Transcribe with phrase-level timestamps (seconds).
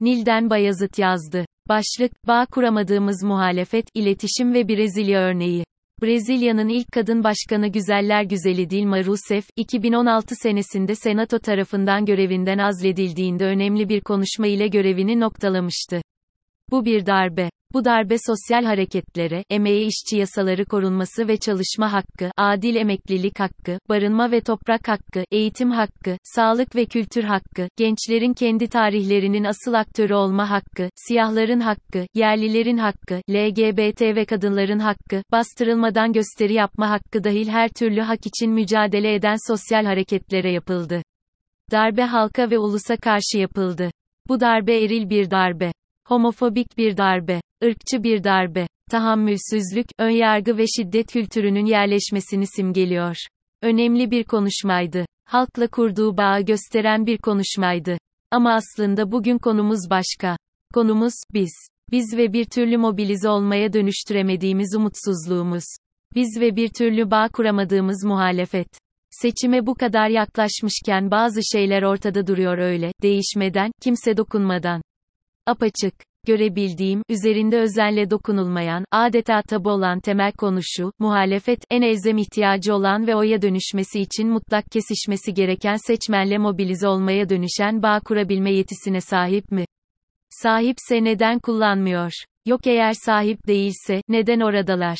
[0.00, 1.46] Nilden Bayazıt yazdı.
[1.68, 5.64] Başlık, bağ kuramadığımız muhalefet, iletişim ve Brezilya örneği.
[6.02, 13.88] Brezilya'nın ilk kadın başkanı güzeller güzeli Dilma Rousseff, 2016 senesinde Senato tarafından görevinden azledildiğinde önemli
[13.88, 16.02] bir konuşma ile görevini noktalamıştı.
[16.70, 17.50] Bu bir darbe.
[17.74, 24.30] Bu darbe sosyal hareketlere, emeğe işçi yasaları korunması ve çalışma hakkı, adil emeklilik hakkı, barınma
[24.30, 30.50] ve toprak hakkı, eğitim hakkı, sağlık ve kültür hakkı, gençlerin kendi tarihlerinin asıl aktörü olma
[30.50, 37.68] hakkı, siyahların hakkı, yerlilerin hakkı, LGBT ve kadınların hakkı, bastırılmadan gösteri yapma hakkı dahil her
[37.68, 41.02] türlü hak için mücadele eden sosyal hareketlere yapıldı.
[41.70, 43.90] Darbe halka ve ulusa karşı yapıldı.
[44.28, 45.72] Bu darbe eril bir darbe
[46.06, 53.16] homofobik bir darbe, ırkçı bir darbe, tahammülsüzlük, önyargı ve şiddet kültürünün yerleşmesini simgeliyor.
[53.62, 55.06] Önemli bir konuşmaydı.
[55.24, 57.98] Halkla kurduğu bağı gösteren bir konuşmaydı.
[58.30, 60.36] Ama aslında bugün konumuz başka.
[60.74, 61.52] Konumuz, biz.
[61.90, 65.64] Biz ve bir türlü mobilize olmaya dönüştüremediğimiz umutsuzluğumuz.
[66.14, 68.68] Biz ve bir türlü bağ kuramadığımız muhalefet.
[69.10, 74.82] Seçime bu kadar yaklaşmışken bazı şeyler ortada duruyor öyle, değişmeden, kimse dokunmadan
[75.46, 75.94] apaçık.
[76.26, 83.06] Görebildiğim, üzerinde özenle dokunulmayan, adeta tabu olan temel konu şu, muhalefet, en elzem ihtiyacı olan
[83.06, 89.52] ve oya dönüşmesi için mutlak kesişmesi gereken seçmenle mobilize olmaya dönüşen bağ kurabilme yetisine sahip
[89.52, 89.64] mi?
[90.30, 92.12] Sahipse neden kullanmıyor?
[92.46, 94.98] Yok eğer sahip değilse, neden oradalar?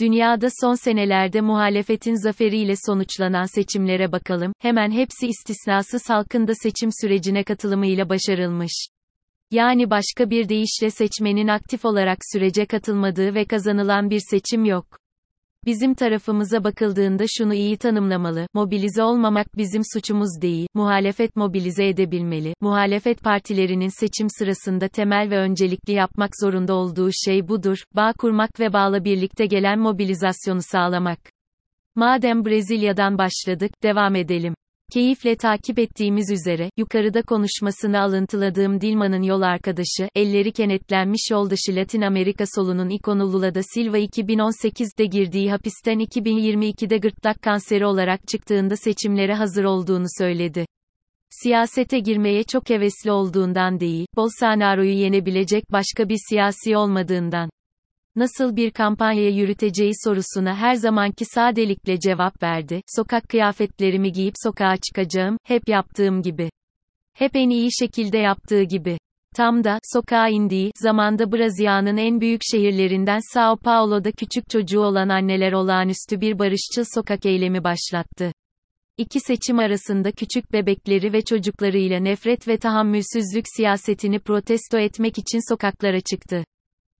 [0.00, 7.44] Dünyada son senelerde muhalefetin zaferiyle sonuçlanan seçimlere bakalım, hemen hepsi istisnasız halkın da seçim sürecine
[7.44, 8.88] katılımıyla başarılmış.
[9.50, 14.86] Yani başka bir deyişle seçmenin aktif olarak sürece katılmadığı ve kazanılan bir seçim yok.
[15.66, 23.22] Bizim tarafımıza bakıldığında şunu iyi tanımlamalı, mobilize olmamak bizim suçumuz değil, muhalefet mobilize edebilmeli, muhalefet
[23.22, 29.04] partilerinin seçim sırasında temel ve öncelikli yapmak zorunda olduğu şey budur, bağ kurmak ve bağla
[29.04, 31.18] birlikte gelen mobilizasyonu sağlamak.
[31.94, 34.54] Madem Brezilya'dan başladık, devam edelim.
[34.92, 42.44] Keyifle takip ettiğimiz üzere, yukarıda konuşmasını alıntıladığım Dilma'nın yol arkadaşı, elleri kenetlenmiş yoldaşı Latin Amerika
[42.54, 49.64] solunun ikonu Lula da Silva 2018'de girdiği hapisten 2022'de gırtlak kanseri olarak çıktığında seçimlere hazır
[49.64, 50.66] olduğunu söyledi.
[51.30, 57.50] Siyasete girmeye çok hevesli olduğundan değil, Bolsonaro'yu yenebilecek başka bir siyasi olmadığından
[58.16, 62.82] nasıl bir kampanya yürüteceği sorusuna her zamanki sadelikle cevap verdi.
[62.96, 66.50] Sokak kıyafetlerimi giyip sokağa çıkacağım, hep yaptığım gibi.
[67.14, 68.98] Hep en iyi şekilde yaptığı gibi.
[69.36, 75.52] Tam da, sokağa indiği, zamanda Brezilya'nın en büyük şehirlerinden Sao Paulo'da küçük çocuğu olan anneler
[75.52, 78.32] olağanüstü bir barışçıl sokak eylemi başlattı.
[78.98, 86.00] İki seçim arasında küçük bebekleri ve çocuklarıyla nefret ve tahammülsüzlük siyasetini protesto etmek için sokaklara
[86.00, 86.44] çıktı.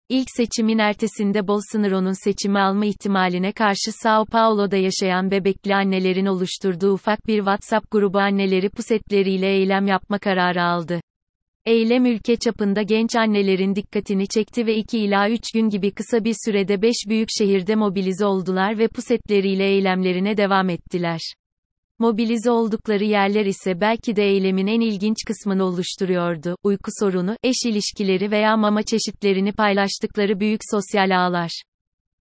[0.09, 7.27] İlk seçimin ertesinde Bolsonaro'nun seçimi alma ihtimaline karşı Sao Paulo'da yaşayan bebekli annelerin oluşturduğu ufak
[7.27, 11.01] bir WhatsApp grubu anneleri pusetleriyle eylem yapma kararı aldı.
[11.65, 16.35] Eylem ülke çapında genç annelerin dikkatini çekti ve 2 ila 3 gün gibi kısa bir
[16.45, 21.21] sürede 5 büyük şehirde mobilize oldular ve pusetleriyle eylemlerine devam ettiler.
[21.99, 26.57] Mobilize oldukları yerler ise belki de eylemin en ilginç kısmını oluşturuyordu.
[26.63, 31.63] Uyku sorunu, eş ilişkileri veya mama çeşitlerini paylaştıkları büyük sosyal ağlar.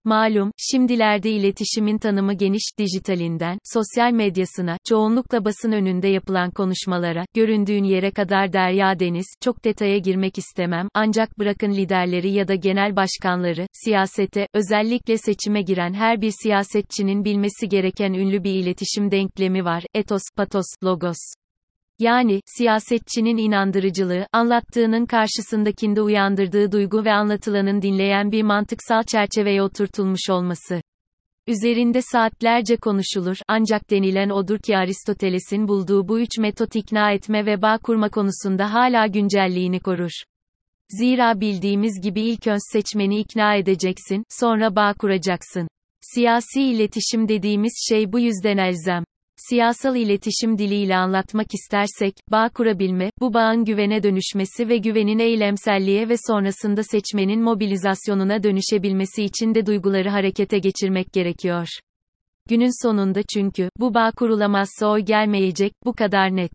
[0.04, 8.10] Malum, şimdilerde iletişimin tanımı geniş, dijitalinden, sosyal medyasına, çoğunlukla basın önünde yapılan konuşmalara, göründüğün yere
[8.10, 14.46] kadar derya deniz, çok detaya girmek istemem, ancak bırakın liderleri ya da genel başkanları, siyasete,
[14.54, 20.66] özellikle seçime giren her bir siyasetçinin bilmesi gereken ünlü bir iletişim denklemi var, etos, patos,
[20.84, 21.41] logos.
[22.02, 30.82] Yani, siyasetçinin inandırıcılığı, anlattığının karşısındakinde uyandırdığı duygu ve anlatılanın dinleyen bir mantıksal çerçeveye oturtulmuş olması.
[31.46, 37.62] Üzerinde saatlerce konuşulur, ancak denilen odur ki Aristoteles'in bulduğu bu üç metot ikna etme ve
[37.62, 40.12] bağ kurma konusunda hala güncelliğini korur.
[40.88, 45.68] Zira bildiğimiz gibi ilk önce seçmeni ikna edeceksin, sonra bağ kuracaksın.
[46.00, 49.04] Siyasi iletişim dediğimiz şey bu yüzden elzem.
[49.48, 56.14] Siyasal iletişim diliyle anlatmak istersek, bağ kurabilme, bu bağın güvene dönüşmesi ve güvenin eylemselliğe ve
[56.28, 61.66] sonrasında seçmenin mobilizasyonuna dönüşebilmesi için de duyguları harekete geçirmek gerekiyor.
[62.48, 66.52] Günün sonunda çünkü, bu bağ kurulamazsa oy gelmeyecek, bu kadar net.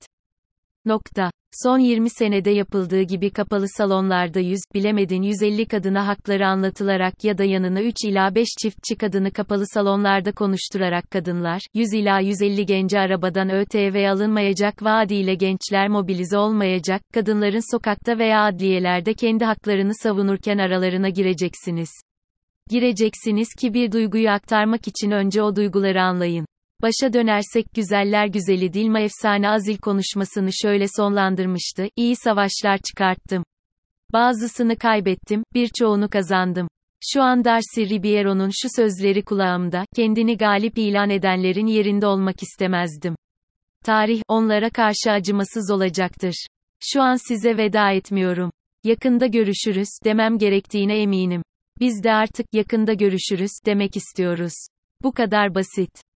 [0.88, 1.31] Nokta.
[1.63, 7.44] Son 20 senede yapıldığı gibi kapalı salonlarda 100, bilemedin 150 kadına hakları anlatılarak ya da
[7.44, 13.50] yanına 3 ila 5 çiftçi kadını kapalı salonlarda konuşturarak kadınlar, 100 ila 150 genci arabadan
[13.50, 21.90] ÖTV alınmayacak vaadiyle gençler mobilize olmayacak, kadınların sokakta veya adliyelerde kendi haklarını savunurken aralarına gireceksiniz.
[22.69, 26.45] Gireceksiniz ki bir duyguyu aktarmak için önce o duyguları anlayın.
[26.82, 33.44] Başa dönersek güzeller güzeli Dilma efsane Azil konuşmasını şöyle sonlandırmıştı, iyi savaşlar çıkarttım.
[34.14, 36.68] Bazısını kaybettim, birçoğunu kazandım.
[37.04, 43.16] Şu an Darcy Ribiero'nun şu sözleri kulağımda, kendini galip ilan edenlerin yerinde olmak istemezdim.
[43.84, 46.48] Tarih, onlara karşı acımasız olacaktır.
[46.84, 48.52] Şu an size veda etmiyorum.
[48.84, 51.42] Yakında görüşürüz, demem gerektiğine eminim.
[51.80, 54.54] Biz de artık, yakında görüşürüz, demek istiyoruz.
[55.04, 56.06] Bu kadar basit.